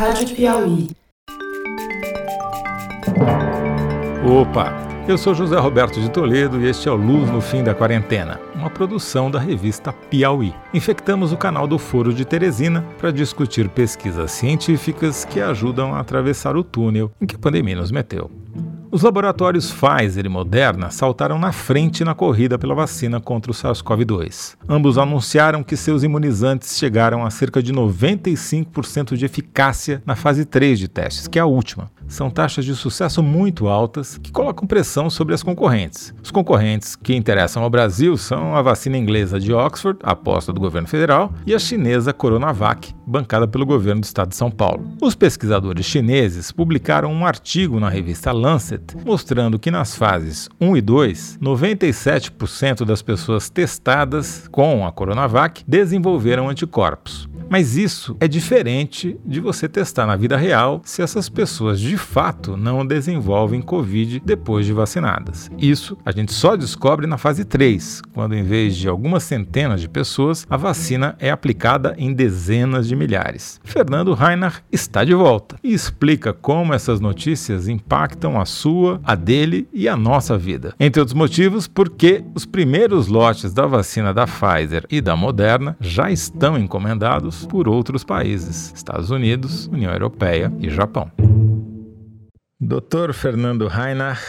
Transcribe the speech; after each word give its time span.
Rádio 0.00 0.34
Piauí. 0.34 0.88
Opa! 4.24 4.72
Eu 5.06 5.18
sou 5.18 5.34
José 5.34 5.58
Roberto 5.58 6.00
de 6.00 6.10
Toledo 6.10 6.58
e 6.58 6.70
este 6.70 6.88
é 6.88 6.90
o 6.90 6.94
Luz 6.94 7.30
no 7.30 7.42
Fim 7.42 7.62
da 7.62 7.74
Quarentena, 7.74 8.40
uma 8.54 8.70
produção 8.70 9.30
da 9.30 9.38
revista 9.38 9.92
Piauí. 9.92 10.54
Infectamos 10.72 11.34
o 11.34 11.36
canal 11.36 11.66
do 11.66 11.78
Foro 11.78 12.14
de 12.14 12.24
Teresina 12.24 12.82
para 12.96 13.10
discutir 13.10 13.68
pesquisas 13.68 14.30
científicas 14.30 15.26
que 15.26 15.38
ajudam 15.38 15.94
a 15.94 16.00
atravessar 16.00 16.56
o 16.56 16.64
túnel 16.64 17.12
em 17.20 17.26
que 17.26 17.36
a 17.36 17.38
pandemia 17.38 17.76
nos 17.76 17.92
meteu. 17.92 18.30
Os 18.92 19.02
laboratórios 19.02 19.70
Pfizer 19.70 20.26
e 20.26 20.28
Moderna 20.28 20.90
saltaram 20.90 21.38
na 21.38 21.52
frente 21.52 22.02
na 22.02 22.12
corrida 22.12 22.58
pela 22.58 22.74
vacina 22.74 23.20
contra 23.20 23.52
o 23.52 23.54
SARS-CoV-2. 23.54 24.56
Ambos 24.68 24.98
anunciaram 24.98 25.62
que 25.62 25.76
seus 25.76 26.02
imunizantes 26.02 26.76
chegaram 26.76 27.24
a 27.24 27.30
cerca 27.30 27.62
de 27.62 27.72
95% 27.72 29.16
de 29.16 29.24
eficácia 29.24 30.02
na 30.04 30.16
fase 30.16 30.44
3 30.44 30.76
de 30.76 30.88
testes, 30.88 31.28
que 31.28 31.38
é 31.38 31.42
a 31.42 31.46
última. 31.46 31.88
São 32.08 32.28
taxas 32.28 32.64
de 32.64 32.74
sucesso 32.74 33.22
muito 33.22 33.68
altas 33.68 34.18
que 34.18 34.32
colocam 34.32 34.66
pressão 34.66 35.08
sobre 35.08 35.32
as 35.32 35.44
concorrentes. 35.44 36.12
Os 36.20 36.32
concorrentes 36.32 36.96
que 36.96 37.14
interessam 37.14 37.62
ao 37.62 37.70
Brasil 37.70 38.16
são 38.16 38.56
a 38.56 38.62
vacina 38.62 38.98
inglesa 38.98 39.38
de 39.38 39.52
Oxford, 39.52 40.00
aposta 40.02 40.52
do 40.52 40.60
governo 40.60 40.88
federal, 40.88 41.32
e 41.46 41.54
a 41.54 41.58
chinesa 41.60 42.12
Coronavac, 42.12 42.92
bancada 43.06 43.46
pelo 43.46 43.64
governo 43.64 44.00
do 44.00 44.04
estado 44.04 44.30
de 44.30 44.36
São 44.36 44.50
Paulo. 44.50 44.90
Os 45.00 45.14
pesquisadores 45.14 45.86
chineses 45.86 46.50
publicaram 46.50 47.12
um 47.12 47.24
artigo 47.24 47.78
na 47.78 47.88
revista 47.88 48.32
Lancet 48.40 48.96
mostrando 49.04 49.58
que 49.58 49.70
nas 49.70 49.94
fases 49.94 50.48
1 50.60 50.76
e 50.76 50.80
2, 50.80 51.38
97% 51.40 52.84
das 52.84 53.02
pessoas 53.02 53.50
testadas 53.50 54.48
com 54.50 54.86
a 54.86 54.92
Coronavac 54.92 55.62
desenvolveram 55.66 56.48
anticorpos. 56.48 57.28
Mas 57.50 57.76
isso 57.76 58.16
é 58.20 58.28
diferente 58.28 59.18
de 59.26 59.40
você 59.40 59.68
testar 59.68 60.06
na 60.06 60.14
vida 60.14 60.36
real 60.36 60.80
se 60.84 61.02
essas 61.02 61.28
pessoas 61.28 61.80
de 61.80 61.96
fato 61.96 62.56
não 62.56 62.86
desenvolvem 62.86 63.60
Covid 63.60 64.22
depois 64.24 64.64
de 64.64 64.72
vacinadas. 64.72 65.50
Isso 65.58 65.98
a 66.04 66.12
gente 66.12 66.32
só 66.32 66.54
descobre 66.54 67.08
na 67.08 67.18
fase 67.18 67.44
3, 67.44 68.02
quando 68.14 68.36
em 68.36 68.44
vez 68.44 68.76
de 68.76 68.88
algumas 68.88 69.24
centenas 69.24 69.80
de 69.80 69.88
pessoas, 69.88 70.46
a 70.48 70.56
vacina 70.56 71.16
é 71.18 71.28
aplicada 71.28 71.92
em 71.98 72.12
dezenas 72.12 72.86
de 72.86 72.94
milhares. 72.94 73.60
Fernando 73.64 74.14
Reinach 74.14 74.62
está 74.70 75.02
de 75.02 75.12
volta 75.12 75.56
e 75.60 75.74
explica 75.74 76.32
como 76.32 76.72
essas 76.72 77.00
notícias 77.00 77.66
impactam 77.66 78.29
a 78.38 78.44
sua, 78.44 79.00
a 79.02 79.14
dele 79.14 79.66
e 79.72 79.88
a 79.88 79.96
nossa 79.96 80.36
vida. 80.36 80.74
Entre 80.78 81.00
outros 81.00 81.16
motivos, 81.16 81.66
porque 81.66 82.22
os 82.34 82.44
primeiros 82.44 83.06
lotes 83.06 83.54
da 83.54 83.66
vacina 83.66 84.12
da 84.12 84.26
Pfizer 84.26 84.84
e 84.90 85.00
da 85.00 85.16
Moderna 85.16 85.76
já 85.80 86.10
estão 86.10 86.58
encomendados 86.58 87.46
por 87.46 87.66
outros 87.66 88.04
países, 88.04 88.72
Estados 88.74 89.10
Unidos, 89.10 89.66
União 89.68 89.92
Europeia 89.92 90.52
e 90.60 90.68
Japão. 90.68 91.10
Dr. 92.60 93.14
Fernando 93.14 93.66
Reinach, 93.66 94.20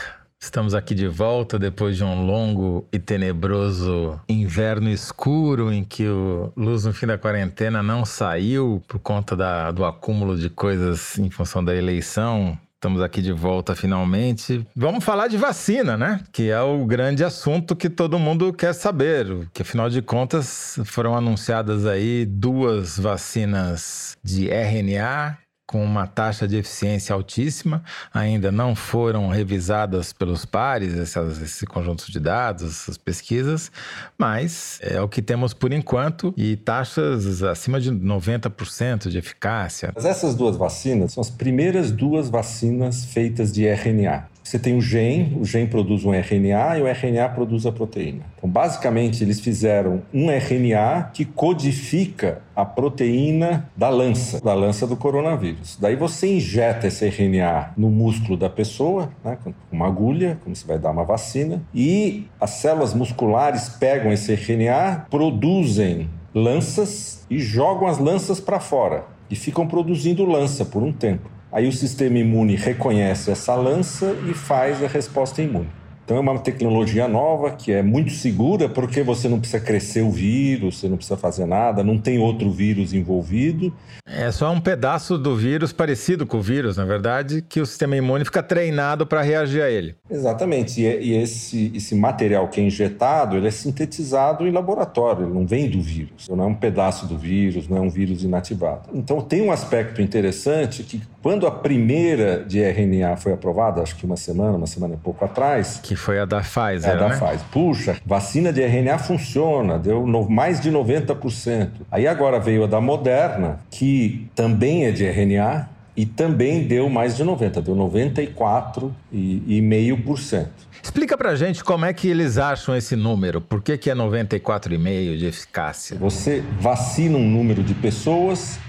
Estamos 0.43 0.73
aqui 0.73 0.95
de 0.95 1.07
volta 1.07 1.59
depois 1.59 1.95
de 1.95 2.03
um 2.03 2.25
longo 2.25 2.87
e 2.91 2.97
tenebroso 2.97 4.19
inverno 4.27 4.89
escuro 4.89 5.71
em 5.71 5.83
que 5.83 6.07
o 6.07 6.51
Luz 6.57 6.83
no 6.83 6.91
Fim 6.91 7.05
da 7.05 7.15
Quarentena 7.15 7.83
não 7.83 8.03
saiu 8.03 8.81
por 8.87 8.97
conta 8.97 9.35
da, 9.35 9.69
do 9.69 9.85
acúmulo 9.85 10.35
de 10.35 10.49
coisas 10.49 11.15
em 11.19 11.29
função 11.29 11.63
da 11.63 11.75
eleição 11.75 12.57
Estamos 12.81 13.03
aqui 13.03 13.21
de 13.21 13.31
volta 13.31 13.75
finalmente. 13.75 14.65
Vamos 14.75 15.03
falar 15.03 15.27
de 15.27 15.37
vacina, 15.37 15.95
né? 15.95 16.23
Que 16.31 16.49
é 16.49 16.59
o 16.61 16.83
grande 16.83 17.23
assunto 17.23 17.75
que 17.75 17.87
todo 17.87 18.17
mundo 18.17 18.51
quer 18.51 18.73
saber. 18.73 19.47
Que 19.53 19.61
afinal 19.61 19.87
de 19.87 20.01
contas 20.01 20.79
foram 20.85 21.15
anunciadas 21.15 21.85
aí 21.85 22.25
duas 22.25 22.97
vacinas 22.97 24.17
de 24.23 24.49
RNA 24.49 25.37
com 25.71 25.81
uma 25.83 26.05
taxa 26.05 26.45
de 26.45 26.57
eficiência 26.57 27.13
altíssima, 27.13 27.81
ainda 28.13 28.51
não 28.51 28.75
foram 28.75 29.29
revisadas 29.29 30.11
pelos 30.11 30.43
pares 30.43 30.97
essas, 30.97 31.41
esse 31.41 31.65
conjunto 31.65 32.11
de 32.11 32.19
dados, 32.19 32.63
essas 32.63 32.97
pesquisas, 32.97 33.71
mas 34.17 34.79
é 34.81 34.99
o 35.01 35.07
que 35.07 35.21
temos 35.21 35.53
por 35.53 35.71
enquanto 35.71 36.33
e 36.35 36.57
taxas 36.57 37.41
acima 37.41 37.79
de 37.79 37.89
90% 37.89 39.07
de 39.07 39.17
eficácia. 39.17 39.93
Essas 39.95 40.35
duas 40.35 40.57
vacinas 40.57 41.13
são 41.13 41.21
as 41.21 41.29
primeiras 41.29 41.89
duas 41.89 42.29
vacinas 42.29 43.05
feitas 43.05 43.53
de 43.53 43.65
RNA. 43.65 44.30
Você 44.43 44.57
tem 44.57 44.75
o 44.75 44.81
gene, 44.81 45.37
o 45.39 45.45
gene 45.45 45.67
produz 45.67 46.03
um 46.03 46.13
RNA 46.13 46.79
e 46.79 46.81
o 46.81 46.87
RNA 46.87 47.29
produz 47.29 47.65
a 47.65 47.71
proteína. 47.71 48.23
Então, 48.37 48.49
basicamente, 48.49 49.23
eles 49.23 49.39
fizeram 49.39 50.01
um 50.13 50.29
RNA 50.29 51.11
que 51.13 51.25
codifica 51.25 52.41
a 52.55 52.65
proteína 52.65 53.69
da 53.77 53.89
lança, 53.89 54.41
da 54.41 54.53
lança 54.53 54.87
do 54.87 54.97
coronavírus. 54.97 55.77
Daí 55.79 55.95
você 55.95 56.35
injeta 56.35 56.87
esse 56.87 57.07
RNA 57.07 57.73
no 57.77 57.89
músculo 57.89 58.35
da 58.35 58.49
pessoa, 58.49 59.11
né, 59.23 59.37
com 59.43 59.53
uma 59.71 59.87
agulha, 59.87 60.39
como 60.43 60.55
você 60.55 60.65
vai 60.65 60.79
dar 60.79 60.91
uma 60.91 61.03
vacina, 61.03 61.61
e 61.73 62.27
as 62.39 62.51
células 62.51 62.93
musculares 62.93 63.69
pegam 63.69 64.11
esse 64.11 64.33
RNA, 64.33 65.05
produzem 65.09 66.09
lanças 66.33 67.25
e 67.29 67.39
jogam 67.39 67.87
as 67.87 67.99
lanças 67.99 68.39
para 68.39 68.59
fora 68.59 69.05
e 69.29 69.35
ficam 69.35 69.67
produzindo 69.67 70.25
lança 70.25 70.65
por 70.65 70.83
um 70.83 70.91
tempo. 70.91 71.29
Aí 71.51 71.67
o 71.67 71.71
sistema 71.73 72.17
imune 72.17 72.55
reconhece 72.55 73.29
essa 73.29 73.53
lança 73.55 74.15
e 74.29 74.33
faz 74.33 74.81
a 74.81 74.87
resposta 74.87 75.41
imune. 75.41 75.80
Então 76.11 76.19
é 76.19 76.29
uma 76.29 76.39
tecnologia 76.39 77.07
nova 77.07 77.51
que 77.51 77.71
é 77.71 77.81
muito 77.81 78.11
segura 78.11 78.67
porque 78.67 79.01
você 79.01 79.29
não 79.29 79.39
precisa 79.39 79.63
crescer 79.63 80.01
o 80.01 80.11
vírus, 80.11 80.77
você 80.77 80.89
não 80.89 80.97
precisa 80.97 81.15
fazer 81.15 81.45
nada, 81.45 81.85
não 81.85 81.97
tem 81.97 82.19
outro 82.19 82.51
vírus 82.51 82.93
envolvido. 82.93 83.73
É 84.05 84.29
só 84.29 84.51
um 84.51 84.59
pedaço 84.59 85.17
do 85.17 85.37
vírus 85.37 85.71
parecido 85.71 86.25
com 86.25 86.39
o 86.39 86.41
vírus, 86.41 86.75
na 86.75 86.83
verdade, 86.83 87.41
que 87.41 87.61
o 87.61 87.65
sistema 87.65 87.95
imune 87.95 88.25
fica 88.25 88.43
treinado 88.43 89.07
para 89.07 89.21
reagir 89.21 89.61
a 89.61 89.69
ele. 89.69 89.95
Exatamente. 90.09 90.81
E, 90.81 91.13
esse, 91.13 91.71
esse 91.73 91.95
material 91.95 92.49
que 92.49 92.59
é 92.59 92.63
injetado, 92.65 93.37
ele 93.37 93.47
é 93.47 93.51
sintetizado 93.51 94.45
em 94.45 94.51
laboratório, 94.51 95.23
ele 95.23 95.33
não 95.33 95.47
vem 95.47 95.69
do 95.69 95.81
vírus, 95.81 96.27
não 96.27 96.43
é 96.43 96.47
um 96.47 96.55
pedaço 96.55 97.05
do 97.05 97.17
vírus, 97.17 97.69
não 97.69 97.77
é 97.77 97.79
um 97.81 97.89
vírus 97.89 98.21
inativado. 98.21 98.89
Então 98.93 99.21
tem 99.21 99.41
um 99.41 99.51
aspecto 99.51 100.01
interessante 100.01 100.83
que 100.83 101.01
quando 101.21 101.47
a 101.47 101.51
primeira 101.51 102.43
de 102.43 102.59
RNA 102.59 103.15
foi 103.15 103.31
aprovada, 103.31 103.81
acho 103.81 103.95
que 103.95 104.05
uma 104.05 104.17
semana, 104.17 104.57
uma 104.57 104.67
semana 104.67 104.95
e 104.95 104.97
pouco 104.97 105.23
atrás, 105.23 105.79
que 105.81 105.95
foi 106.01 106.19
a 106.19 106.25
da 106.25 106.41
Pfizer, 106.41 106.89
é 106.89 106.93
a 106.93 106.95
da 106.95 107.07
né? 107.09 107.15
Pfizer. 107.15 107.41
Puxa, 107.51 107.95
vacina 108.05 108.51
de 108.51 108.61
RNA 108.61 108.97
funciona, 108.97 109.79
deu 109.79 110.05
no, 110.05 110.29
mais 110.29 110.59
de 110.59 110.69
90%. 110.71 111.69
Aí 111.89 112.05
agora 112.07 112.37
veio 112.39 112.63
a 112.63 112.67
da 112.67 112.81
Moderna, 112.81 113.59
que 113.69 114.27
também 114.35 114.85
é 114.85 114.91
de 114.91 115.05
RNA 115.05 115.69
e 115.95 116.05
também 116.05 116.67
deu 116.67 116.89
mais 116.89 117.15
de 117.15 117.23
90, 117.23 117.61
deu 117.61 117.75
94,5%. 117.75 120.47
Explica 120.83 121.15
pra 121.15 121.35
gente 121.35 121.63
como 121.63 121.85
é 121.85 121.93
que 121.93 122.07
eles 122.07 122.39
acham 122.39 122.75
esse 122.75 122.95
número. 122.95 123.39
Por 123.39 123.61
que, 123.61 123.77
que 123.77 123.87
é 123.89 123.95
94,5% 123.95 125.17
de 125.17 125.27
eficácia? 125.27 125.95
Você 125.97 126.43
vacina 126.59 127.17
um 127.17 127.29
número 127.29 127.63
de 127.63 127.75
pessoas 127.75 128.59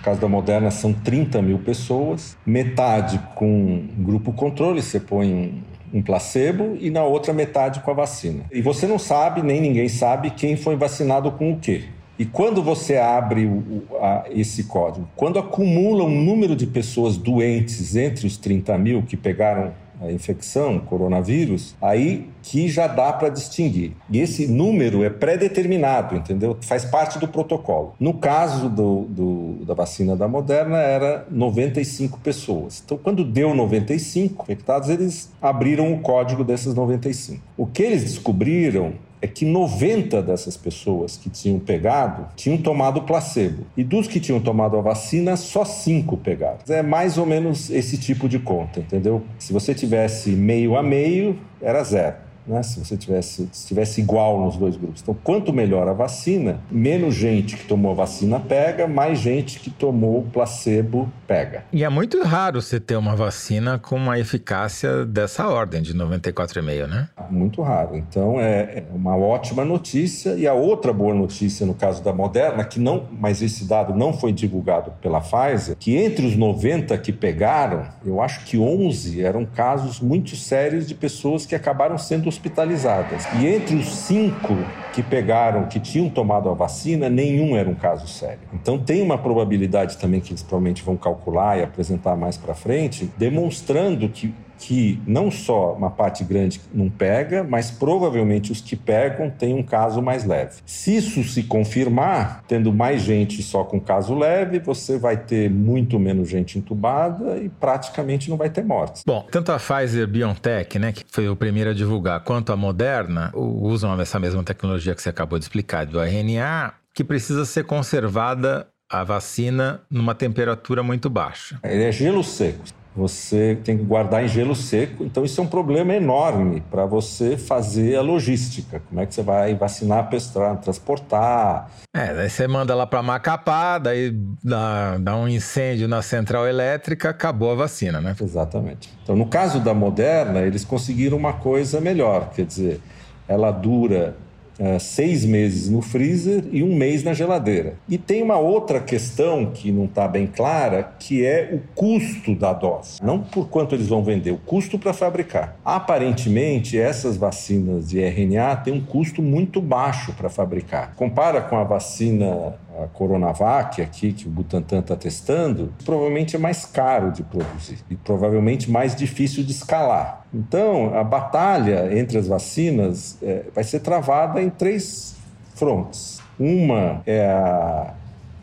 no 0.00 0.04
caso 0.04 0.18
da 0.18 0.28
Moderna, 0.28 0.70
são 0.70 0.94
30 0.94 1.42
mil 1.42 1.58
pessoas, 1.58 2.34
metade 2.46 3.20
com 3.34 3.86
grupo 3.98 4.32
controle, 4.32 4.80
você 4.80 4.98
põe 4.98 5.62
um 5.92 6.02
placebo 6.02 6.76
e 6.80 6.90
na 6.90 7.02
outra 7.02 7.32
metade 7.32 7.80
com 7.80 7.90
a 7.90 7.94
vacina. 7.94 8.44
E 8.52 8.62
você 8.62 8.86
não 8.86 8.98
sabe, 8.98 9.42
nem 9.42 9.60
ninguém 9.60 9.88
sabe, 9.88 10.30
quem 10.30 10.56
foi 10.56 10.76
vacinado 10.76 11.30
com 11.32 11.52
o 11.52 11.58
quê. 11.58 11.84
E 12.18 12.24
quando 12.26 12.62
você 12.62 12.98
abre 12.98 13.46
o, 13.46 13.82
a, 13.98 14.24
esse 14.30 14.64
código, 14.64 15.08
quando 15.16 15.38
acumula 15.38 16.04
um 16.04 16.22
número 16.22 16.54
de 16.54 16.66
pessoas 16.66 17.16
doentes 17.16 17.96
entre 17.96 18.26
os 18.26 18.36
30 18.36 18.76
mil 18.76 19.02
que 19.02 19.16
pegaram 19.16 19.72
a 20.00 20.10
infecção, 20.10 20.78
coronavírus, 20.78 21.74
aí 21.80 22.28
que 22.42 22.68
já 22.68 22.86
dá 22.86 23.12
para 23.12 23.28
distinguir. 23.28 23.92
E 24.08 24.20
esse 24.20 24.46
número 24.46 25.04
é 25.04 25.10
pré-determinado, 25.10 26.16
entendeu? 26.16 26.56
Faz 26.62 26.84
parte 26.84 27.18
do 27.18 27.28
protocolo. 27.28 27.94
No 28.00 28.14
caso 28.14 28.68
do, 28.68 29.02
do, 29.08 29.64
da 29.64 29.74
vacina 29.74 30.16
da 30.16 30.26
Moderna, 30.26 30.78
era 30.78 31.26
95 31.30 32.18
pessoas. 32.20 32.82
Então, 32.84 32.98
quando 32.98 33.24
deu 33.24 33.54
95 33.54 34.44
infectados, 34.44 34.88
eles 34.88 35.30
abriram 35.40 35.92
o 35.92 36.00
código 36.00 36.42
dessas 36.42 36.74
95. 36.74 37.42
O 37.56 37.66
que 37.66 37.82
eles 37.82 38.02
descobriram 38.04 38.94
é 39.22 39.26
que 39.26 39.44
90 39.44 40.22
dessas 40.22 40.56
pessoas 40.56 41.16
que 41.16 41.28
tinham 41.28 41.58
pegado 41.58 42.26
tinham 42.36 42.56
tomado 42.58 43.02
placebo. 43.02 43.64
E 43.76 43.84
dos 43.84 44.06
que 44.06 44.18
tinham 44.18 44.40
tomado 44.40 44.76
a 44.76 44.80
vacina, 44.80 45.36
só 45.36 45.64
5 45.64 46.16
pegaram. 46.18 46.58
É 46.68 46.82
mais 46.82 47.18
ou 47.18 47.26
menos 47.26 47.70
esse 47.70 47.98
tipo 47.98 48.28
de 48.28 48.38
conta, 48.38 48.80
entendeu? 48.80 49.22
Se 49.38 49.52
você 49.52 49.74
tivesse 49.74 50.30
meio 50.30 50.76
a 50.76 50.82
meio, 50.82 51.38
era 51.60 51.82
zero. 51.84 52.29
Né? 52.50 52.62
Se 52.62 52.78
você 52.78 52.96
tivesse, 52.96 53.48
se 53.52 53.68
tivesse 53.68 54.00
igual 54.00 54.40
nos 54.40 54.56
dois 54.56 54.76
grupos. 54.76 55.00
Então, 55.02 55.16
quanto 55.22 55.52
melhor 55.52 55.88
a 55.88 55.92
vacina, 55.92 56.60
menos 56.70 57.14
gente 57.14 57.56
que 57.56 57.64
tomou 57.64 57.92
a 57.92 57.94
vacina 57.94 58.40
pega, 58.40 58.86
mais 58.86 59.18
gente 59.18 59.60
que 59.60 59.70
tomou 59.70 60.22
placebo 60.32 61.10
pega. 61.26 61.64
E 61.72 61.84
é 61.84 61.88
muito 61.88 62.22
raro 62.22 62.60
você 62.60 62.80
ter 62.80 62.96
uma 62.96 63.14
vacina 63.14 63.78
com 63.78 63.96
uma 63.96 64.18
eficácia 64.18 65.04
dessa 65.04 65.48
ordem, 65.48 65.80
de 65.80 65.94
94,5, 65.94 66.86
né? 66.86 67.08
Muito 67.30 67.62
raro. 67.62 67.96
Então, 67.96 68.40
é, 68.40 68.60
é 68.78 68.84
uma 68.92 69.16
ótima 69.16 69.64
notícia. 69.64 70.34
E 70.34 70.46
a 70.46 70.54
outra 70.54 70.92
boa 70.92 71.14
notícia 71.14 71.64
no 71.64 71.74
caso 71.74 72.02
da 72.02 72.12
Moderna, 72.12 72.64
que 72.64 72.80
não, 72.80 73.06
mas 73.12 73.42
esse 73.42 73.64
dado 73.64 73.94
não 73.94 74.12
foi 74.12 74.32
divulgado 74.32 74.92
pela 75.00 75.20
Pfizer, 75.20 75.76
que 75.78 75.96
entre 75.96 76.26
os 76.26 76.36
90 76.36 76.96
que 76.98 77.12
pegaram, 77.12 77.86
eu 78.04 78.20
acho 78.20 78.44
que 78.44 78.58
11 78.58 79.22
eram 79.22 79.44
casos 79.44 80.00
muito 80.00 80.34
sérios 80.34 80.86
de 80.86 80.94
pessoas 80.94 81.46
que 81.46 81.54
acabaram 81.54 81.96
sendo 81.98 82.28
hospitalizadas. 82.40 83.26
E 83.38 83.46
entre 83.46 83.76
os 83.76 83.94
cinco 83.94 84.56
que 84.92 85.02
pegaram, 85.02 85.66
que 85.66 85.78
tinham 85.78 86.08
tomado 86.08 86.48
a 86.48 86.54
vacina, 86.54 87.08
nenhum 87.08 87.56
era 87.56 87.68
um 87.68 87.74
caso 87.74 88.06
sério. 88.06 88.40
Então 88.52 88.78
tem 88.78 89.02
uma 89.02 89.18
probabilidade 89.18 89.96
também 89.98 90.20
que 90.20 90.30
eles 90.32 90.42
provavelmente 90.42 90.82
vão 90.82 90.96
calcular 90.96 91.58
e 91.58 91.62
apresentar 91.62 92.16
mais 92.16 92.36
para 92.36 92.54
frente, 92.54 93.10
demonstrando 93.16 94.08
que 94.08 94.34
que 94.60 95.00
não 95.06 95.30
só 95.30 95.72
uma 95.72 95.90
parte 95.90 96.22
grande 96.22 96.60
não 96.72 96.90
pega, 96.90 97.42
mas 97.42 97.70
provavelmente 97.70 98.52
os 98.52 98.60
que 98.60 98.76
pegam 98.76 99.30
têm 99.30 99.54
um 99.54 99.62
caso 99.62 100.02
mais 100.02 100.24
leve. 100.24 100.56
Se 100.66 100.96
isso 100.96 101.24
se 101.24 101.44
confirmar, 101.44 102.44
tendo 102.46 102.72
mais 102.72 103.00
gente 103.02 103.42
só 103.42 103.64
com 103.64 103.80
caso 103.80 104.14
leve, 104.14 104.58
você 104.58 104.98
vai 104.98 105.16
ter 105.16 105.50
muito 105.50 105.98
menos 105.98 106.28
gente 106.28 106.58
entubada 106.58 107.38
e 107.38 107.48
praticamente 107.48 108.28
não 108.28 108.36
vai 108.36 108.50
ter 108.50 108.62
mortes. 108.62 109.02
Bom, 109.06 109.26
tanto 109.30 109.50
a 109.50 109.58
Pfizer 109.58 110.06
BioNTech, 110.06 110.78
né, 110.78 110.92
que 110.92 111.04
foi 111.08 111.28
o 111.28 111.34
primeiro 111.34 111.70
a 111.70 111.74
divulgar, 111.74 112.20
quanto 112.22 112.52
a 112.52 112.56
Moderna 112.56 113.32
usam 113.34 113.98
essa 113.98 114.20
mesma 114.20 114.42
tecnologia 114.44 114.79
que 114.94 115.02
você 115.02 115.08
acabou 115.08 115.38
de 115.38 115.44
explicar, 115.44 115.86
do 115.86 116.00
RNA, 116.00 116.74
que 116.94 117.04
precisa 117.04 117.44
ser 117.44 117.64
conservada 117.64 118.68
a 118.88 119.04
vacina 119.04 119.82
numa 119.90 120.14
temperatura 120.14 120.82
muito 120.82 121.08
baixa. 121.08 121.58
Ele 121.62 121.84
é 121.84 121.92
gelo 121.92 122.24
seco 122.24 122.64
você 122.94 123.56
tem 123.62 123.78
que 123.78 123.84
guardar 123.84 124.24
em 124.24 124.28
gelo 124.28 124.54
seco. 124.54 125.04
Então, 125.04 125.24
isso 125.24 125.40
é 125.40 125.44
um 125.44 125.46
problema 125.46 125.94
enorme 125.94 126.62
para 126.70 126.84
você 126.84 127.36
fazer 127.36 127.96
a 127.96 128.02
logística. 128.02 128.82
Como 128.88 129.00
é 129.00 129.06
que 129.06 129.14
você 129.14 129.22
vai 129.22 129.54
vacinar, 129.54 130.08
pestar, 130.08 130.56
transportar? 130.58 131.70
É, 131.94 132.12
daí 132.12 132.28
você 132.28 132.48
manda 132.48 132.74
lá 132.74 132.86
para 132.86 133.02
Macapá, 133.02 133.78
daí 133.78 134.12
dá, 134.42 134.98
dá 134.98 135.16
um 135.16 135.28
incêndio 135.28 135.86
na 135.86 136.02
central 136.02 136.46
elétrica, 136.46 137.10
acabou 137.10 137.52
a 137.52 137.54
vacina, 137.54 138.00
né? 138.00 138.16
Exatamente. 138.20 138.90
Então, 139.02 139.14
no 139.14 139.26
caso 139.26 139.60
da 139.60 139.72
Moderna, 139.72 140.40
eles 140.40 140.64
conseguiram 140.64 141.16
uma 141.16 141.32
coisa 141.32 141.80
melhor, 141.80 142.30
quer 142.34 142.44
dizer, 142.44 142.80
ela 143.28 143.50
dura 143.52 144.16
uh, 144.60 144.78
seis 144.78 145.24
meses 145.24 145.68
no 145.68 145.80
freezer 145.80 146.44
e 146.52 146.62
um 146.62 146.76
mês 146.76 147.02
na 147.02 147.14
geladeira. 147.14 147.74
E 147.88 147.96
tem 147.96 148.22
uma 148.22 148.38
outra 148.38 148.78
questão 148.78 149.46
que 149.46 149.72
não 149.72 149.86
está 149.86 150.06
bem 150.06 150.26
clara, 150.26 150.92
que 150.98 151.24
é 151.24 151.50
o 151.52 151.60
custo 151.74 152.34
da 152.34 152.52
dose. 152.52 153.02
Não 153.02 153.18
por 153.18 153.48
quanto 153.48 153.74
eles 153.74 153.88
vão 153.88 154.04
vender, 154.04 154.30
o 154.30 154.38
custo 154.38 154.78
para 154.78 154.92
fabricar. 154.92 155.56
Aparentemente, 155.64 156.78
essas 156.78 157.16
vacinas 157.16 157.88
de 157.88 158.00
RNA 158.00 158.56
têm 158.56 158.74
um 158.74 158.80
custo 158.80 159.22
muito 159.22 159.60
baixo 159.60 160.12
para 160.12 160.28
fabricar. 160.28 160.94
Compara 160.94 161.40
com 161.40 161.56
a 161.56 161.64
vacina 161.64 162.54
a 162.82 162.86
Coronavac 162.88 163.80
aqui, 163.80 164.12
que 164.12 164.26
o 164.26 164.30
Butantan 164.30 164.80
está 164.80 164.96
testando, 164.96 165.72
provavelmente 165.84 166.36
é 166.36 166.38
mais 166.38 166.64
caro 166.64 167.12
de 167.12 167.22
produzir 167.22 167.78
e 167.90 167.96
provavelmente 167.96 168.70
mais 168.70 168.94
difícil 168.94 169.44
de 169.44 169.52
escalar. 169.52 170.24
Então, 170.32 170.94
a 170.94 171.04
batalha 171.04 171.96
entre 171.98 172.18
as 172.18 172.26
vacinas 172.26 173.18
é, 173.22 173.44
vai 173.54 173.64
ser 173.64 173.80
travada 173.80 174.42
em 174.42 174.50
três 174.50 175.16
frontes. 175.54 176.20
Uma 176.38 177.02
é 177.06 177.26
a 177.26 177.94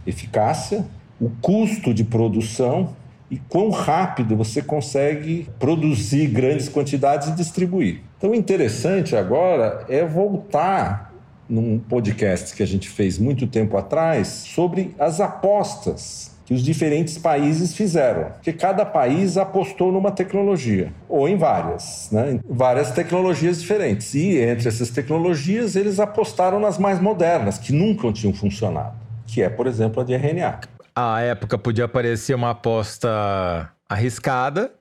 eficácia, 0.06 0.86
o 1.20 1.30
custo 1.42 1.94
de 1.94 2.04
produção 2.04 2.90
e 3.30 3.38
quão 3.38 3.70
rápido 3.70 4.38
você 4.38 4.62
consegue 4.62 5.50
produzir 5.60 6.28
grandes 6.28 6.70
quantidades 6.70 7.28
e 7.28 7.32
distribuir. 7.32 8.02
Então, 8.18 8.32
o 8.32 8.36
interessante 8.36 9.16
agora 9.16 9.86
é 9.90 10.06
voltar 10.06 11.07
num 11.50 11.80
podcast 11.80 12.56
que 12.56 12.64
a 12.64 12.68
gente 12.68 12.90
fez 12.90 13.18
muito 13.18 13.48
tempo 13.48 13.78
atrás 13.78 14.28
sobre 14.28 14.96
as 15.00 15.20
apostas 15.20 16.38
que 16.48 16.54
os 16.54 16.64
diferentes 16.64 17.18
países 17.18 17.76
fizeram. 17.76 18.32
Porque 18.32 18.54
cada 18.54 18.86
país 18.86 19.38
apostou 19.38 19.92
numa 19.92 20.12
tecnologia, 20.12 20.94
ou 21.10 21.28
em 21.28 21.36
várias, 21.36 22.08
né? 22.10 22.40
várias 22.50 22.92
tecnologias 22.92 23.60
diferentes. 23.60 24.14
E 24.14 24.38
entre 24.38 24.70
essas 24.70 24.90
tecnologias, 24.90 25.76
eles 25.76 26.00
apostaram 26.00 26.58
nas 26.58 26.78
mais 26.78 27.02
modernas, 27.02 27.58
que 27.58 27.74
nunca 27.74 28.10
tinham 28.14 28.34
funcionado, 28.34 28.96
que 29.26 29.42
é, 29.42 29.50
por 29.50 29.68
exemplo, 29.68 30.02
a 30.02 30.06
de 30.06 30.16
RNA. 30.16 30.62
À 30.96 31.20
época 31.20 31.58
podia 31.58 31.88
parecer 31.88 32.34
uma 32.34 32.52
aposta 32.52 33.70
arriscada, 33.90 34.72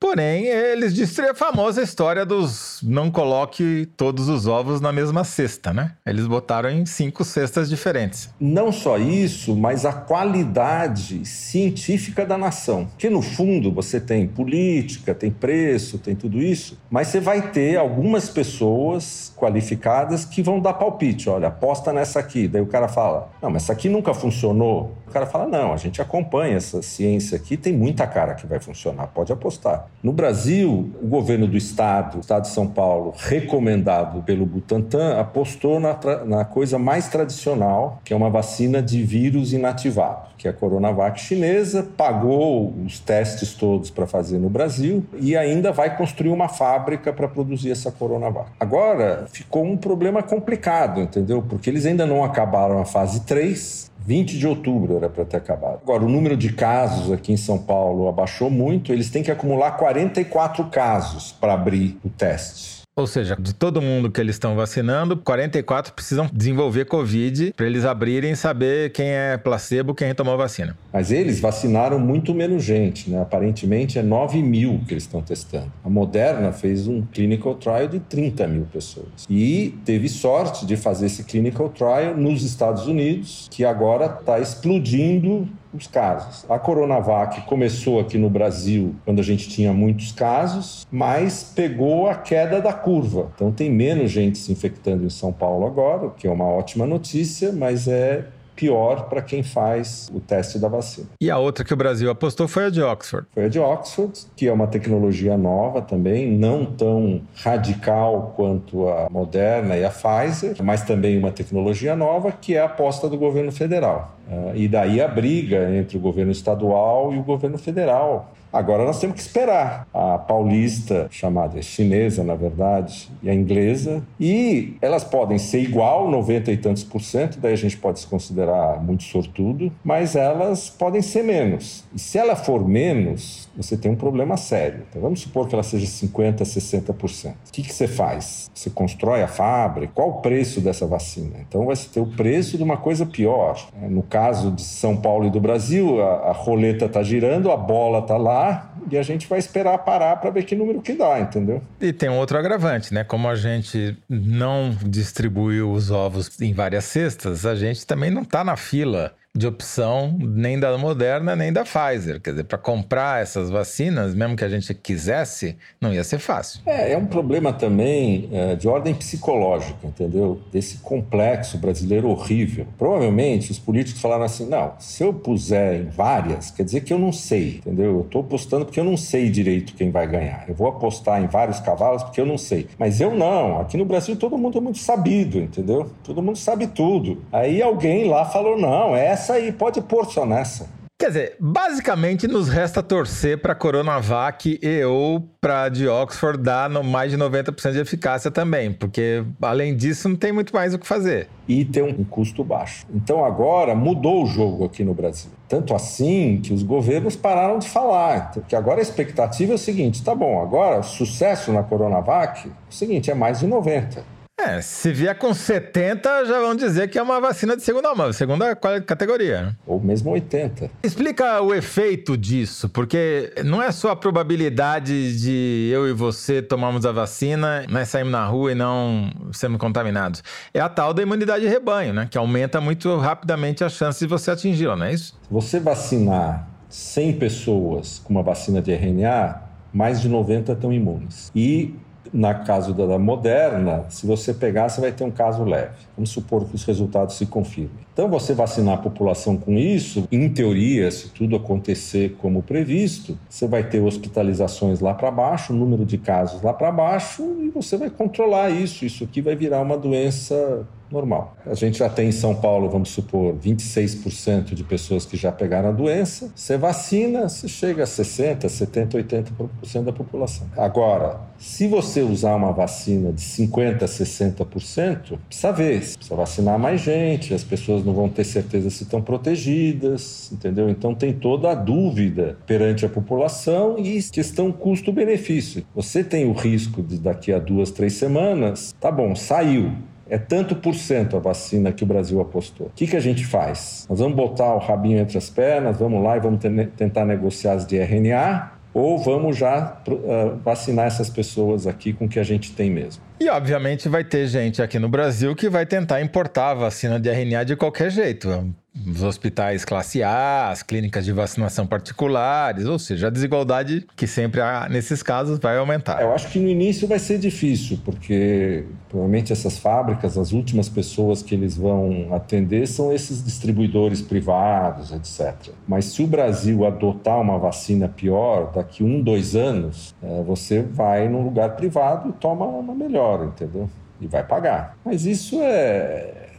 Porém, 0.00 0.46
eles 0.46 0.94
disseram 0.94 1.32
a 1.32 1.34
famosa 1.34 1.82
história 1.82 2.24
dos 2.24 2.80
não 2.82 3.10
coloque 3.10 3.86
todos 3.98 4.30
os 4.30 4.46
ovos 4.46 4.80
na 4.80 4.90
mesma 4.90 5.24
cesta, 5.24 5.74
né? 5.74 5.92
Eles 6.06 6.26
botaram 6.26 6.70
em 6.70 6.86
cinco 6.86 7.22
cestas 7.22 7.68
diferentes. 7.68 8.30
Não 8.40 8.72
só 8.72 8.96
isso, 8.96 9.54
mas 9.54 9.84
a 9.84 9.92
qualidade 9.92 11.26
científica 11.26 12.24
da 12.24 12.38
nação. 12.38 12.88
Que 12.96 13.10
no 13.10 13.20
fundo 13.20 13.70
você 13.70 14.00
tem 14.00 14.26
política, 14.26 15.14
tem 15.14 15.30
preço, 15.30 15.98
tem 15.98 16.16
tudo 16.16 16.40
isso, 16.40 16.78
mas 16.88 17.08
você 17.08 17.20
vai 17.20 17.50
ter 17.50 17.76
algumas 17.76 18.30
pessoas 18.30 19.30
qualificadas 19.36 20.24
que 20.24 20.42
vão 20.42 20.60
dar 20.60 20.72
palpite. 20.72 21.28
Olha, 21.28 21.48
aposta 21.48 21.92
nessa 21.92 22.20
aqui. 22.20 22.48
Daí 22.48 22.62
o 22.62 22.66
cara 22.66 22.88
fala: 22.88 23.30
Não, 23.42 23.50
mas 23.50 23.64
essa 23.64 23.74
aqui 23.74 23.90
nunca 23.90 24.14
funcionou. 24.14 24.96
O 25.06 25.10
cara 25.10 25.26
fala: 25.26 25.46
Não, 25.46 25.74
a 25.74 25.76
gente 25.76 26.00
acompanha 26.00 26.56
essa 26.56 26.80
ciência 26.80 27.36
aqui, 27.36 27.58
tem 27.58 27.74
muita 27.74 28.06
cara 28.06 28.32
que 28.34 28.46
vai 28.46 28.58
funcionar, 28.58 29.08
pode 29.08 29.30
apostar. 29.30 29.89
No 30.02 30.14
Brasil, 30.14 30.90
o 31.02 31.06
governo 31.06 31.46
do 31.46 31.58
estado, 31.58 32.16
o 32.16 32.20
estado 32.20 32.42
de 32.42 32.48
São 32.48 32.66
Paulo, 32.66 33.12
recomendado 33.18 34.22
pelo 34.22 34.46
Butantan, 34.46 35.20
apostou 35.20 35.78
na, 35.78 35.98
na 36.24 36.42
coisa 36.42 36.78
mais 36.78 37.08
tradicional, 37.08 38.00
que 38.02 38.14
é 38.14 38.16
uma 38.16 38.30
vacina 38.30 38.82
de 38.82 39.02
vírus 39.02 39.52
inativado, 39.52 40.28
que 40.38 40.48
é 40.48 40.50
a 40.50 40.54
Coronavac 40.54 41.20
chinesa, 41.20 41.86
pagou 41.98 42.72
os 42.82 42.98
testes 42.98 43.52
todos 43.52 43.90
para 43.90 44.06
fazer 44.06 44.38
no 44.38 44.48
Brasil 44.48 45.04
e 45.18 45.36
ainda 45.36 45.70
vai 45.70 45.94
construir 45.94 46.30
uma 46.30 46.48
fábrica 46.48 47.12
para 47.12 47.28
produzir 47.28 47.70
essa 47.70 47.92
Coronavac. 47.92 48.48
Agora, 48.58 49.26
ficou 49.30 49.64
um 49.64 49.76
problema 49.76 50.22
complicado, 50.22 50.98
entendeu? 50.98 51.44
Porque 51.46 51.68
eles 51.68 51.84
ainda 51.84 52.06
não 52.06 52.24
acabaram 52.24 52.78
a 52.80 52.86
fase 52.86 53.20
3, 53.26 53.89
20 54.06 54.38
de 54.38 54.46
outubro 54.46 54.96
era 54.96 55.08
para 55.08 55.24
ter 55.24 55.36
acabado. 55.36 55.80
Agora, 55.82 56.04
o 56.04 56.08
número 56.08 56.36
de 56.36 56.52
casos 56.52 57.12
aqui 57.12 57.32
em 57.32 57.36
São 57.36 57.58
Paulo 57.58 58.08
abaixou 58.08 58.50
muito, 58.50 58.92
eles 58.92 59.10
têm 59.10 59.22
que 59.22 59.30
acumular 59.30 59.72
44 59.72 60.64
casos 60.66 61.32
para 61.32 61.52
abrir 61.52 61.98
o 62.04 62.08
teste. 62.08 62.79
Ou 63.00 63.06
seja, 63.06 63.34
de 63.40 63.54
todo 63.54 63.80
mundo 63.80 64.10
que 64.10 64.20
eles 64.20 64.34
estão 64.34 64.54
vacinando, 64.54 65.16
44 65.16 65.94
precisam 65.94 66.28
desenvolver 66.30 66.84
Covid 66.84 67.54
para 67.56 67.64
eles 67.64 67.86
abrirem 67.86 68.32
e 68.32 68.36
saber 68.36 68.92
quem 68.92 69.08
é 69.08 69.38
placebo, 69.38 69.94
quem 69.94 70.14
tomou 70.14 70.36
vacina. 70.36 70.76
Mas 70.92 71.10
eles 71.10 71.40
vacinaram 71.40 71.98
muito 71.98 72.34
menos 72.34 72.62
gente, 72.62 73.08
né? 73.08 73.22
Aparentemente 73.22 73.98
é 73.98 74.02
9 74.02 74.42
mil 74.42 74.82
que 74.86 74.92
eles 74.92 75.04
estão 75.04 75.22
testando. 75.22 75.72
A 75.82 75.88
Moderna 75.88 76.52
fez 76.52 76.86
um 76.86 77.00
clinical 77.00 77.54
trial 77.54 77.88
de 77.88 78.00
30 78.00 78.46
mil 78.46 78.66
pessoas. 78.70 79.26
E 79.30 79.78
teve 79.82 80.06
sorte 80.06 80.66
de 80.66 80.76
fazer 80.76 81.06
esse 81.06 81.24
clinical 81.24 81.70
trial 81.70 82.14
nos 82.14 82.42
Estados 82.42 82.86
Unidos, 82.86 83.48
que 83.50 83.64
agora 83.64 84.18
está 84.20 84.38
explodindo 84.38 85.48
os 85.72 85.86
casos. 85.86 86.44
A 86.48 86.58
Coronavac 86.58 87.42
começou 87.42 88.00
aqui 88.00 88.18
no 88.18 88.28
Brasil 88.28 88.94
quando 89.04 89.20
a 89.20 89.22
gente 89.22 89.48
tinha 89.48 89.72
muitos 89.72 90.12
casos, 90.12 90.86
mas 90.90 91.52
pegou 91.54 92.08
a 92.08 92.14
queda 92.14 92.60
da 92.60 92.72
curva. 92.72 93.30
Então 93.34 93.52
tem 93.52 93.70
menos 93.70 94.10
gente 94.10 94.38
se 94.38 94.52
infectando 94.52 95.04
em 95.04 95.10
São 95.10 95.32
Paulo 95.32 95.66
agora, 95.66 96.06
o 96.06 96.10
que 96.10 96.26
é 96.26 96.30
uma 96.30 96.46
ótima 96.46 96.86
notícia, 96.86 97.52
mas 97.52 97.88
é 97.88 98.26
pior 98.60 99.08
para 99.08 99.22
quem 99.22 99.42
faz 99.42 100.10
o 100.12 100.20
teste 100.20 100.58
da 100.58 100.68
vacina. 100.68 101.06
E 101.18 101.30
a 101.30 101.38
outra 101.38 101.64
que 101.64 101.72
o 101.72 101.76
Brasil 101.76 102.10
apostou 102.10 102.46
foi 102.46 102.66
a 102.66 102.70
de 102.70 102.82
Oxford. 102.82 103.26
Foi 103.32 103.46
a 103.46 103.48
de 103.48 103.58
Oxford, 103.58 104.12
que 104.36 104.46
é 104.46 104.52
uma 104.52 104.66
tecnologia 104.66 105.38
nova 105.38 105.80
também, 105.80 106.30
não 106.30 106.66
tão 106.66 107.22
radical 107.34 108.34
quanto 108.36 108.86
a 108.86 109.08
Moderna 109.10 109.78
e 109.78 109.84
a 109.84 109.90
Pfizer, 109.90 110.56
mas 110.62 110.82
também 110.82 111.16
uma 111.16 111.32
tecnologia 111.32 111.96
nova, 111.96 112.30
que 112.30 112.54
é 112.54 112.60
a 112.60 112.66
aposta 112.66 113.08
do 113.08 113.16
governo 113.16 113.50
federal. 113.50 114.18
Uh, 114.30 114.54
e 114.54 114.68
daí 114.68 115.00
a 115.00 115.08
briga 115.08 115.74
entre 115.74 115.96
o 115.96 116.00
governo 116.00 116.30
estadual 116.30 117.12
e 117.12 117.18
o 117.18 117.22
governo 117.22 117.58
federal. 117.58 118.32
Agora 118.52 118.84
nós 118.84 118.98
temos 118.98 119.14
que 119.14 119.22
esperar 119.22 119.86
a 119.94 120.18
paulista, 120.18 121.06
chamada 121.10 121.62
chinesa, 121.62 122.24
na 122.24 122.34
verdade, 122.34 123.08
e 123.22 123.30
a 123.30 123.34
inglesa, 123.34 124.02
e 124.18 124.74
elas 124.82 125.04
podem 125.04 125.38
ser 125.38 125.60
igual, 125.60 126.10
90 126.10 126.50
e 126.50 126.56
tantos 126.56 126.82
por 126.82 127.00
cento, 127.00 127.38
daí 127.38 127.52
a 127.52 127.56
gente 127.56 127.76
pode 127.76 128.00
se 128.00 128.06
considerar 128.08 128.82
muito 128.82 129.04
sortudo, 129.04 129.70
mas 129.84 130.16
elas 130.16 130.68
podem 130.68 131.00
ser 131.00 131.22
menos. 131.22 131.84
E 131.94 131.98
se 131.98 132.18
ela 132.18 132.34
for 132.34 132.66
menos, 132.66 133.48
você 133.56 133.76
tem 133.76 133.92
um 133.92 133.96
problema 133.96 134.36
sério. 134.36 134.82
Então, 134.90 135.00
vamos 135.00 135.20
supor 135.20 135.46
que 135.46 135.54
ela 135.54 135.62
seja 135.62 135.86
50, 135.86 136.42
60%. 136.42 137.30
O 137.30 137.34
que, 137.52 137.62
que 137.62 137.72
você 137.72 137.86
faz? 137.86 138.50
Você 138.52 138.68
constrói 138.68 139.22
a 139.22 139.28
fábrica? 139.28 139.92
Qual 139.94 140.08
o 140.08 140.20
preço 140.20 140.60
dessa 140.60 140.86
vacina? 140.86 141.36
Então 141.48 141.66
vai 141.66 141.76
ter 141.76 142.00
o 142.00 142.06
preço 142.06 142.56
de 142.56 142.64
uma 142.64 142.76
coisa 142.76 143.06
pior. 143.06 143.68
No 143.88 144.02
caso 144.02 144.19
de 144.50 144.62
São 144.62 144.96
Paulo 144.96 145.26
e 145.26 145.30
do 145.30 145.40
Brasil, 145.40 146.00
a, 146.02 146.30
a 146.30 146.32
roleta 146.32 146.86
está 146.86 147.02
girando, 147.02 147.50
a 147.50 147.56
bola 147.56 148.00
está 148.00 148.16
lá 148.16 148.72
e 148.90 148.96
a 148.96 149.02
gente 149.02 149.26
vai 149.26 149.38
esperar 149.38 149.78
parar 149.78 150.16
para 150.16 150.30
ver 150.30 150.44
que 150.44 150.54
número 150.54 150.80
que 150.80 150.92
dá, 150.92 151.20
entendeu? 151.20 151.62
E 151.80 151.92
tem 151.92 152.08
um 152.08 152.18
outro 152.18 152.38
agravante, 152.38 152.92
né? 152.92 153.04
Como 153.04 153.28
a 153.28 153.34
gente 153.34 153.96
não 154.08 154.76
distribuiu 154.84 155.70
os 155.72 155.90
ovos 155.90 156.40
em 156.40 156.52
várias 156.52 156.84
cestas, 156.84 157.46
a 157.46 157.54
gente 157.54 157.86
também 157.86 158.10
não 158.10 158.22
está 158.22 158.42
na 158.44 158.56
fila 158.56 159.12
de 159.36 159.46
opção 159.46 160.16
nem 160.18 160.58
da 160.58 160.76
Moderna 160.76 161.36
nem 161.36 161.52
da 161.52 161.64
Pfizer. 161.64 162.20
Quer 162.20 162.30
dizer, 162.30 162.44
para 162.44 162.58
comprar 162.58 163.22
essas 163.22 163.48
vacinas, 163.48 164.12
mesmo 164.14 164.36
que 164.36 164.44
a 164.44 164.48
gente 164.48 164.74
quisesse, 164.74 165.56
não 165.80 165.94
ia 165.94 166.02
ser 166.02 166.18
fácil. 166.18 166.60
É, 166.66 166.92
é 166.92 166.98
um 166.98 167.06
problema 167.06 167.52
também 167.52 168.28
é, 168.32 168.56
de 168.56 168.66
ordem 168.66 168.92
psicológica, 168.92 169.86
entendeu? 169.86 170.40
Desse 170.52 170.78
complexo 170.78 171.58
brasileiro 171.58 172.08
horrível. 172.08 172.66
Provavelmente 172.76 173.52
os 173.52 173.58
políticos 173.58 174.00
falaram 174.00 174.24
assim: 174.24 174.46
não, 174.46 174.74
se 174.78 175.04
eu 175.04 175.12
puser 175.12 175.82
em 175.82 175.88
várias, 175.90 176.50
quer 176.50 176.64
dizer 176.64 176.80
que 176.80 176.92
eu 176.92 176.98
não 176.98 177.12
sei, 177.12 177.58
entendeu? 177.58 177.98
Eu 177.98 178.00
estou 178.00 178.22
apostando 178.22 178.64
porque 178.64 178.80
eu 178.80 178.84
não 178.84 178.96
sei 178.96 179.30
direito 179.30 179.74
quem 179.74 179.90
vai 179.92 180.08
ganhar. 180.08 180.44
Eu 180.48 180.54
vou 180.54 180.66
apostar 180.66 181.22
em 181.22 181.28
vários 181.28 181.60
cavalos 181.60 182.02
porque 182.02 182.20
eu 182.20 182.26
não 182.26 182.36
sei. 182.36 182.66
Mas 182.76 183.00
eu 183.00 183.14
não. 183.14 183.60
Aqui 183.60 183.76
no 183.76 183.84
Brasil 183.84 184.16
todo 184.16 184.36
mundo 184.36 184.58
é 184.58 184.60
muito 184.60 184.78
sabido, 184.78 185.38
entendeu? 185.38 185.88
Todo 186.02 186.20
mundo 186.20 186.36
sabe 186.36 186.66
tudo. 186.66 187.22
Aí 187.30 187.62
alguém 187.62 188.08
lá 188.08 188.24
falou: 188.24 188.58
não, 188.58 188.96
essa 188.96 189.19
essa 189.20 189.34
aí, 189.34 189.52
pode 189.52 189.82
pôr 189.82 190.06
só 190.06 190.24
nessa. 190.24 190.66
Quer 190.98 191.08
dizer, 191.08 191.36
basicamente 191.40 192.26
nos 192.26 192.48
resta 192.48 192.82
torcer 192.82 193.40
para 193.40 193.52
a 193.52 193.54
Coronavac 193.54 194.58
e 194.62 194.84
ou 194.84 195.20
para 195.40 195.70
de 195.70 195.88
Oxford 195.88 196.42
dar 196.42 196.68
no 196.68 196.84
mais 196.84 197.10
de 197.10 197.16
90% 197.16 197.72
de 197.72 197.78
eficácia 197.78 198.30
também, 198.30 198.70
porque 198.70 199.24
além 199.40 199.74
disso 199.74 200.10
não 200.10 200.16
tem 200.16 200.30
muito 200.30 200.54
mais 200.54 200.74
o 200.74 200.78
que 200.78 200.86
fazer. 200.86 201.28
E 201.48 201.64
tem 201.64 201.82
um 201.82 202.04
custo 202.04 202.44
baixo. 202.44 202.86
Então 202.94 203.24
agora 203.24 203.74
mudou 203.74 204.24
o 204.24 204.26
jogo 204.26 204.66
aqui 204.66 204.84
no 204.84 204.92
Brasil. 204.92 205.30
Tanto 205.48 205.74
assim 205.74 206.38
que 206.42 206.52
os 206.52 206.62
governos 206.62 207.16
pararam 207.16 207.58
de 207.58 207.68
falar. 207.68 208.32
Porque 208.32 208.54
agora 208.54 208.80
a 208.80 208.82
expectativa 208.82 209.52
é 209.52 209.54
o 209.54 209.58
seguinte: 209.58 210.04
tá 210.04 210.14
bom, 210.14 210.42
agora 210.42 210.82
sucesso 210.82 211.50
na 211.50 211.62
Coronavac, 211.62 212.46
é 212.46 212.50
o 212.50 212.74
seguinte, 212.74 213.10
é 213.10 213.14
mais 213.14 213.40
de 213.40 213.48
90%. 213.48 214.02
É, 214.46 214.62
se 214.62 214.90
vier 214.90 215.16
com 215.18 215.34
70, 215.34 216.24
já 216.24 216.40
vão 216.40 216.54
dizer 216.54 216.88
que 216.88 216.98
é 216.98 217.02
uma 217.02 217.20
vacina 217.20 217.54
de 217.54 217.62
segunda 217.62 217.94
mão, 217.94 218.10
segunda 218.10 218.56
categoria. 218.56 219.54
Ou 219.66 219.78
mesmo 219.78 220.10
80. 220.10 220.70
Explica 220.82 221.42
o 221.42 221.54
efeito 221.54 222.16
disso, 222.16 222.66
porque 222.68 223.34
não 223.44 223.62
é 223.62 223.70
só 223.70 223.90
a 223.90 223.96
probabilidade 223.96 225.20
de 225.20 225.68
eu 225.70 225.86
e 225.86 225.92
você 225.92 226.40
tomarmos 226.40 226.86
a 226.86 226.92
vacina, 226.92 227.66
nós 227.68 227.88
saímos 227.88 228.12
na 228.12 228.24
rua 228.24 228.52
e 228.52 228.54
não 228.54 229.10
sermos 229.30 229.60
contaminados. 229.60 230.22
É 230.54 230.60
a 230.60 230.70
tal 230.70 230.94
da 230.94 231.02
imunidade 231.02 231.44
de 231.44 231.48
rebanho, 231.48 231.92
né? 231.92 232.08
Que 232.10 232.16
aumenta 232.16 232.62
muito 232.62 232.96
rapidamente 232.96 233.62
a 233.62 233.68
chance 233.68 234.00
de 234.00 234.06
você 234.06 234.30
atingi-la, 234.30 234.74
não 234.74 234.86
é 234.86 234.94
isso? 234.94 235.18
Se 235.22 235.30
você 235.30 235.60
vacinar 235.60 236.48
100 236.70 237.18
pessoas 237.18 237.98
com 237.98 238.14
uma 238.14 238.22
vacina 238.22 238.62
de 238.62 238.72
RNA, 238.72 239.42
mais 239.72 240.00
de 240.00 240.08
90 240.08 240.52
estão 240.52 240.72
imunes. 240.72 241.30
E 241.34 241.74
na 242.12 242.34
caso 242.34 242.72
da 242.72 242.98
Moderna, 242.98 243.84
se 243.88 244.06
você 244.06 244.32
pegar, 244.32 244.68
você 244.68 244.80
vai 244.80 244.92
ter 244.92 245.04
um 245.04 245.10
caso 245.10 245.44
leve. 245.44 245.76
Vamos 245.96 246.10
supor 246.10 246.44
que 246.44 246.54
os 246.54 246.64
resultados 246.64 247.16
se 247.16 247.26
confirmem. 247.26 247.89
Então, 248.00 248.08
você 248.08 248.32
vacinar 248.32 248.76
a 248.76 248.78
população 248.78 249.36
com 249.36 249.58
isso, 249.58 250.08
em 250.10 250.26
teoria, 250.30 250.90
se 250.90 251.10
tudo 251.10 251.36
acontecer 251.36 252.16
como 252.16 252.42
previsto, 252.42 253.18
você 253.28 253.46
vai 253.46 253.62
ter 253.62 253.78
hospitalizações 253.82 254.80
lá 254.80 254.94
para 254.94 255.10
baixo, 255.10 255.52
número 255.52 255.84
de 255.84 255.98
casos 255.98 256.40
lá 256.40 256.54
para 256.54 256.72
baixo, 256.72 257.22
e 257.42 257.50
você 257.50 257.76
vai 257.76 257.90
controlar 257.90 258.48
isso. 258.48 258.86
Isso 258.86 259.04
aqui 259.04 259.20
vai 259.20 259.36
virar 259.36 259.60
uma 259.60 259.76
doença 259.76 260.66
normal. 260.90 261.36
A 261.46 261.54
gente 261.54 261.78
já 261.78 261.88
tem 261.88 262.08
em 262.08 262.12
São 262.12 262.34
Paulo, 262.34 262.68
vamos 262.68 262.90
supor, 262.90 263.34
26% 263.34 264.54
de 264.54 264.64
pessoas 264.64 265.06
que 265.06 265.16
já 265.16 265.30
pegaram 265.30 265.68
a 265.68 265.72
doença. 265.72 266.30
Você 266.34 266.56
vacina, 266.56 267.28
você 267.28 267.48
chega 267.48 267.84
a 267.84 267.86
60%, 267.86 268.46
70%, 268.46 268.92
80% 268.92 269.84
da 269.84 269.92
população. 269.92 270.46
Agora, 270.56 271.20
se 271.38 271.66
você 271.66 272.02
usar 272.02 272.34
uma 272.34 272.52
vacina 272.52 273.12
de 273.12 273.22
50%, 273.22 273.78
60%, 273.78 275.18
precisa 275.28 275.52
ver, 275.52 275.80
precisa 275.80 276.14
vacinar 276.14 276.58
mais 276.58 276.80
gente, 276.80 277.32
as 277.32 277.44
pessoas 277.44 277.84
não 277.84 277.89
vão 277.92 278.08
ter 278.08 278.24
certeza 278.24 278.70
se 278.70 278.84
estão 278.84 279.00
protegidas, 279.00 280.30
entendeu? 280.32 280.68
Então 280.68 280.94
tem 280.94 281.12
toda 281.12 281.50
a 281.50 281.54
dúvida 281.54 282.38
perante 282.46 282.84
a 282.84 282.88
população 282.88 283.78
e 283.78 284.02
questão 284.02 284.52
custo-benefício. 284.52 285.64
Você 285.74 286.02
tem 286.02 286.26
o 286.26 286.32
risco 286.32 286.82
de 286.82 286.98
daqui 286.98 287.32
a 287.32 287.38
duas, 287.38 287.70
três 287.70 287.94
semanas, 287.94 288.74
tá 288.80 288.90
bom, 288.90 289.14
saiu, 289.14 289.72
é 290.08 290.18
tanto 290.18 290.56
por 290.56 290.74
cento 290.74 291.16
a 291.16 291.20
vacina 291.20 291.72
que 291.72 291.84
o 291.84 291.86
Brasil 291.86 292.20
apostou. 292.20 292.66
O 292.66 292.70
que, 292.74 292.86
que 292.86 292.96
a 292.96 293.00
gente 293.00 293.24
faz? 293.24 293.86
Nós 293.88 294.00
vamos 294.00 294.16
botar 294.16 294.54
o 294.54 294.58
rabinho 294.58 294.98
entre 294.98 295.16
as 295.16 295.30
pernas, 295.30 295.78
vamos 295.78 296.02
lá 296.02 296.16
e 296.16 296.20
vamos 296.20 296.40
tentar 296.76 297.04
negociar 297.04 297.52
as 297.52 297.64
de 297.64 297.78
RNA, 297.78 298.52
ou 298.74 298.98
vamos 298.98 299.36
já 299.36 299.80
uh, 299.88 300.36
vacinar 300.44 300.86
essas 300.86 301.08
pessoas 301.08 301.66
aqui 301.66 301.92
com 301.92 302.06
o 302.06 302.08
que 302.08 302.18
a 302.18 302.24
gente 302.24 302.52
tem 302.52 302.70
mesmo. 302.70 303.02
E 303.20 303.28
obviamente 303.28 303.86
vai 303.86 304.02
ter 304.02 304.26
gente 304.26 304.62
aqui 304.62 304.78
no 304.78 304.88
Brasil 304.88 305.36
que 305.36 305.50
vai 305.50 305.66
tentar 305.66 306.00
importar 306.00 306.54
vacina 306.54 306.98
de 306.98 307.10
RNA 307.10 307.44
de 307.44 307.54
qualquer 307.54 307.90
jeito 307.90 308.54
os 308.86 309.02
hospitais 309.02 309.64
classe 309.64 310.02
A, 310.02 310.50
as 310.50 310.62
clínicas 310.62 311.04
de 311.04 311.12
vacinação 311.12 311.66
particulares, 311.66 312.66
ou 312.66 312.78
seja, 312.78 313.08
a 313.08 313.10
desigualdade 313.10 313.86
que 313.96 314.06
sempre 314.06 314.40
há 314.40 314.68
nesses 314.70 315.02
casos 315.02 315.38
vai 315.38 315.58
aumentar. 315.58 316.00
Eu 316.00 316.12
acho 316.12 316.28
que 316.28 316.38
no 316.38 316.48
início 316.48 316.86
vai 316.86 316.98
ser 316.98 317.18
difícil, 317.18 317.78
porque 317.84 318.64
provavelmente 318.88 319.32
essas 319.32 319.58
fábricas, 319.58 320.16
as 320.16 320.32
últimas 320.32 320.68
pessoas 320.68 321.22
que 321.22 321.34
eles 321.34 321.56
vão 321.56 322.14
atender 322.14 322.66
são 322.66 322.92
esses 322.92 323.24
distribuidores 323.24 324.00
privados, 324.00 324.92
etc. 324.92 325.52
Mas 325.66 325.86
se 325.86 326.02
o 326.02 326.06
Brasil 326.06 326.64
adotar 326.64 327.20
uma 327.20 327.38
vacina 327.38 327.88
pior, 327.88 328.52
daqui 328.52 328.84
um, 328.84 329.02
dois 329.02 329.34
anos, 329.34 329.94
é, 330.02 330.22
você 330.22 330.62
vai 330.62 331.08
num 331.08 331.22
lugar 331.22 331.56
privado 331.56 332.10
e 332.10 332.12
toma 332.12 332.46
uma 332.46 332.74
melhor, 332.74 333.09
entendeu? 333.24 333.68
E 334.00 334.06
vai 334.06 334.24
pagar. 334.24 334.76
Mas 334.84 335.04
isso 335.04 335.40
é 335.42 336.30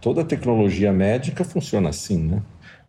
toda 0.00 0.24
tecnologia 0.24 0.92
médica 0.92 1.44
funciona 1.44 1.90
assim, 1.90 2.18
né? 2.18 2.42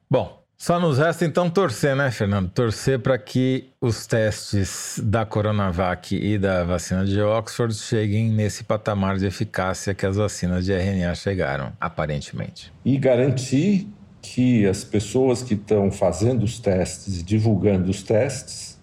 Bom, 0.09 0.41
só 0.57 0.79
nos 0.79 0.97
resta 0.97 1.25
então 1.25 1.49
torcer, 1.49 1.95
né, 1.95 2.11
Fernando? 2.11 2.49
Torcer 2.49 2.99
para 2.99 3.17
que 3.17 3.69
os 3.81 4.05
testes 4.05 5.01
da 5.03 5.25
Coronavac 5.25 6.15
e 6.15 6.37
da 6.37 6.63
vacina 6.63 7.03
de 7.03 7.19
Oxford 7.19 7.73
cheguem 7.73 8.29
nesse 8.29 8.63
patamar 8.63 9.17
de 9.17 9.25
eficácia 9.25 9.93
que 9.93 10.05
as 10.05 10.17
vacinas 10.17 10.65
de 10.65 10.73
RNA 10.73 11.15
chegaram, 11.15 11.73
aparentemente. 11.79 12.71
E 12.85 12.97
garantir 12.97 13.87
que 14.21 14.67
as 14.67 14.83
pessoas 14.83 15.41
que 15.41 15.55
estão 15.55 15.91
fazendo 15.91 16.43
os 16.43 16.59
testes 16.59 17.19
e 17.19 17.23
divulgando 17.23 17.89
os 17.89 18.03
testes 18.03 18.79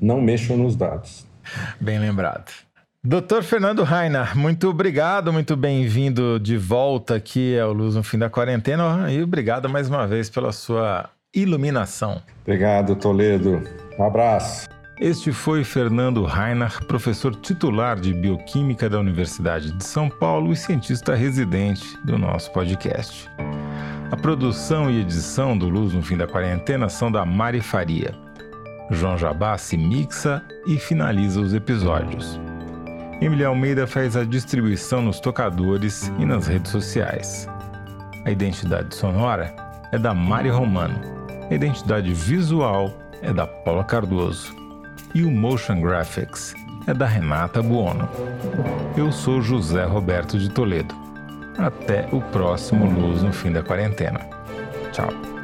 não 0.00 0.20
mexam 0.20 0.56
nos 0.56 0.74
dados. 0.74 1.24
Bem 1.80 1.98
lembrado. 1.98 2.65
Doutor 3.06 3.44
Fernando 3.44 3.84
Rainer, 3.84 4.36
muito 4.36 4.68
obrigado, 4.68 5.32
muito 5.32 5.56
bem-vindo 5.56 6.40
de 6.40 6.56
volta 6.56 7.14
aqui 7.14 7.56
ao 7.56 7.72
Luz 7.72 7.94
no 7.94 8.02
Fim 8.02 8.18
da 8.18 8.28
Quarentena 8.28 9.08
e 9.12 9.22
obrigado 9.22 9.68
mais 9.68 9.88
uma 9.88 10.08
vez 10.08 10.28
pela 10.28 10.50
sua 10.50 11.08
iluminação. 11.32 12.20
Obrigado, 12.42 12.96
Toledo. 12.96 13.62
Um 13.96 14.02
abraço. 14.02 14.68
Este 14.98 15.30
foi 15.30 15.62
Fernando 15.62 16.24
Rainer, 16.24 16.84
professor 16.86 17.32
titular 17.36 17.94
de 17.94 18.12
Bioquímica 18.12 18.90
da 18.90 18.98
Universidade 18.98 19.70
de 19.70 19.84
São 19.84 20.08
Paulo 20.08 20.52
e 20.52 20.56
cientista 20.56 21.14
residente 21.14 21.96
do 22.04 22.18
nosso 22.18 22.50
podcast. 22.50 23.30
A 24.10 24.16
produção 24.16 24.90
e 24.90 25.00
edição 25.00 25.56
do 25.56 25.68
Luz 25.68 25.94
no 25.94 26.02
Fim 26.02 26.16
da 26.16 26.26
Quarentena 26.26 26.88
são 26.88 27.12
da 27.12 27.24
Mari 27.24 27.60
Faria. 27.60 28.12
João 28.90 29.16
Jabá 29.16 29.56
se 29.58 29.76
mixa 29.76 30.42
e 30.66 30.76
finaliza 30.76 31.40
os 31.40 31.54
episódios. 31.54 32.36
Emily 33.20 33.44
Almeida 33.44 33.86
faz 33.86 34.14
a 34.14 34.24
distribuição 34.24 35.00
nos 35.00 35.18
tocadores 35.20 36.12
e 36.18 36.26
nas 36.26 36.46
redes 36.46 36.70
sociais. 36.70 37.48
A 38.24 38.30
identidade 38.30 38.94
sonora 38.94 39.54
é 39.92 39.98
da 39.98 40.12
Mari 40.12 40.50
Romano. 40.50 41.00
A 41.50 41.54
identidade 41.54 42.12
visual 42.12 42.92
é 43.22 43.32
da 43.32 43.46
Paula 43.46 43.84
Cardoso. 43.84 44.54
E 45.14 45.24
o 45.24 45.30
Motion 45.30 45.80
Graphics 45.80 46.54
é 46.86 46.92
da 46.92 47.06
Renata 47.06 47.62
Buono. 47.62 48.08
Eu 48.96 49.10
sou 49.10 49.40
José 49.40 49.84
Roberto 49.84 50.38
de 50.38 50.50
Toledo. 50.50 50.94
Até 51.56 52.06
o 52.12 52.20
próximo 52.20 52.84
Luz 52.84 53.22
no 53.22 53.32
Fim 53.32 53.50
da 53.50 53.62
Quarentena. 53.62 54.20
tchau. 54.92 55.35